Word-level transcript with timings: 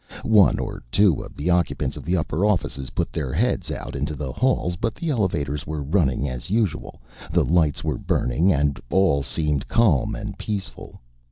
One 0.23 0.57
or 0.57 0.81
two 0.91 1.21
of 1.23 1.35
the 1.37 1.51
occupants 1.51 1.95
of 1.95 2.05
the 2.05 2.17
upper 2.17 2.43
offices 2.43 2.89
put 2.89 3.13
their 3.13 3.31
heads 3.31 3.69
out 3.69 3.95
into 3.95 4.15
the 4.15 4.31
halls, 4.31 4.75
but 4.75 4.95
the 4.95 5.11
elevators 5.11 5.67
were 5.67 5.83
running 5.83 6.27
as 6.27 6.49
usual, 6.49 6.99
the 7.31 7.45
lights 7.45 7.83
were 7.83 7.99
burning, 7.99 8.51
and 8.51 8.79
all 8.89 9.21
seemed 9.21 9.67
calm 9.67 10.15
and 10.15 10.39
peaceful. 10.39 10.99